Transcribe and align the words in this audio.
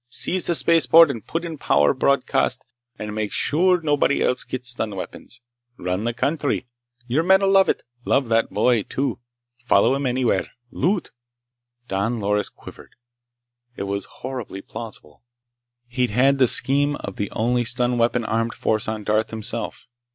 Seize 0.09 0.47
the 0.47 0.55
spaceport 0.55 1.11
and 1.11 1.27
put 1.27 1.45
in 1.45 1.59
power 1.59 1.93
broadcast, 1.93 2.65
and 2.97 3.13
make 3.13 3.31
sure 3.31 3.79
nobody 3.81 4.23
else 4.23 4.43
gets 4.43 4.69
stun 4.69 4.95
weapons. 4.95 5.41
Run 5.77 6.05
the 6.05 6.11
country. 6.15 6.65
Your 7.05 7.21
men'll 7.21 7.47
love 7.51 7.69
it. 7.69 7.83
Love 8.03 8.27
that 8.29 8.49
boy, 8.49 8.81
too! 8.81 9.19
Follow 9.63 9.93
him 9.93 10.07
anywhere. 10.07 10.47
Loot." 10.71 11.11
Don 11.87 12.19
Loris 12.19 12.49
quivered. 12.49 12.93
It 13.75 13.83
was 13.83 14.05
horribly 14.05 14.63
plausible. 14.63 15.21
He'd 15.87 16.09
had 16.09 16.39
the 16.39 16.47
scheme 16.47 16.95
of 17.01 17.17
the 17.17 17.29
only 17.29 17.63
stun 17.63 17.99
weapon 17.99 18.25
armed 18.25 18.55
force 18.55 18.87
on 18.87 19.03
Darth, 19.03 19.29
himself. 19.29 19.85